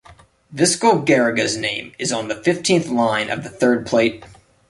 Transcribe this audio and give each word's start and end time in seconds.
Viscal 0.51 1.05
Garriga's 1.05 1.55
name 1.55 1.91
is 1.99 2.11
on 2.11 2.27
the 2.27 2.33
fifteenth 2.33 2.87
line 2.87 3.29
of 3.29 3.43
the 3.43 3.51
third 3.51 3.85
plate. 3.85 4.25